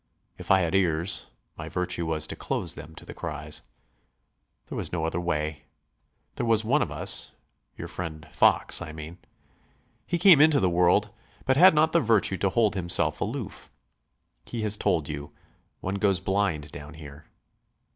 If 0.39 0.49
I 0.49 0.61
had 0.61 0.73
ears, 0.73 1.27
my 1.55 1.69
virtue 1.69 2.07
was 2.07 2.25
to 2.25 2.35
close 2.35 2.73
them 2.73 2.95
to 2.95 3.05
the 3.05 3.13
cries. 3.13 3.61
There 4.65 4.75
was 4.75 4.91
no 4.91 5.05
other 5.05 5.21
way. 5.21 5.65
There 6.37 6.45
was 6.47 6.65
one 6.65 6.81
of 6.81 6.91
us 6.91 7.33
your 7.77 7.87
friend 7.87 8.27
Fox, 8.31 8.81
I 8.81 8.93
mean. 8.93 9.19
He 10.07 10.17
came 10.17 10.41
into 10.41 10.59
the 10.59 10.71
world, 10.71 11.11
but 11.45 11.55
had 11.55 11.75
not 11.75 11.91
the 11.91 11.99
virtue 11.99 12.37
to 12.37 12.49
hold 12.49 12.73
himself 12.73 13.21
aloof. 13.21 13.71
He 14.43 14.63
has 14.63 14.75
told 14.75 15.07
you, 15.07 15.33
'One 15.81 15.93
goes 15.99 16.19
blind 16.19 16.71
down 16.71 16.95
here.' 16.95 17.25